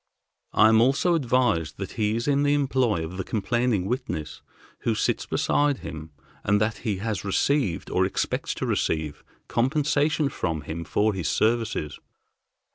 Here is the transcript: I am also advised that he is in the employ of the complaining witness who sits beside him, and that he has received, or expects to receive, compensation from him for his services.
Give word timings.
I 0.53 0.67
am 0.69 0.81
also 0.81 1.13
advised 1.13 1.77
that 1.77 1.91
he 1.91 2.15
is 2.15 2.27
in 2.27 2.41
the 2.41 2.55
employ 2.55 3.05
of 3.05 3.17
the 3.17 3.23
complaining 3.23 3.85
witness 3.85 4.41
who 4.79 4.95
sits 4.95 5.27
beside 5.27 5.81
him, 5.81 6.09
and 6.43 6.59
that 6.59 6.77
he 6.77 6.97
has 6.97 7.23
received, 7.23 7.91
or 7.91 8.03
expects 8.03 8.55
to 8.55 8.65
receive, 8.65 9.23
compensation 9.47 10.29
from 10.29 10.61
him 10.61 10.85
for 10.85 11.13
his 11.13 11.27
services. 11.29 11.99